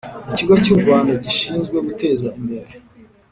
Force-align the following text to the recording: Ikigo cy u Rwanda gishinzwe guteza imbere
Ikigo 0.31 0.53
cy 0.63 0.71
u 0.73 0.77
Rwanda 0.81 1.13
gishinzwe 1.23 1.77
guteza 1.87 2.27
imbere 2.39 2.69